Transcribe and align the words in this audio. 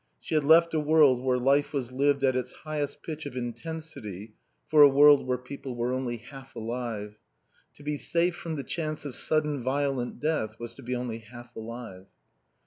She 0.19 0.33
had 0.33 0.43
left 0.43 0.73
a 0.73 0.79
world 0.79 1.21
where 1.23 1.37
life 1.37 1.73
was 1.73 1.91
lived 1.91 2.23
at 2.23 2.35
its 2.35 2.53
highest 2.53 3.03
pitch 3.03 3.27
of 3.27 3.37
intensity 3.37 4.33
for 4.67 4.81
a 4.81 4.89
world 4.89 5.27
where 5.27 5.37
people 5.37 5.75
were 5.75 5.93
only 5.93 6.17
half 6.17 6.55
alive. 6.55 7.19
To 7.75 7.83
be 7.83 7.99
safe 7.99 8.33
from 8.35 8.55
the 8.55 8.63
chance 8.63 9.05
of 9.05 9.13
sudden 9.13 9.61
violent 9.61 10.19
death 10.19 10.59
was 10.59 10.73
to 10.73 10.81
be 10.81 10.95
only 10.95 11.19
half 11.19 11.55
alive. 11.55 12.07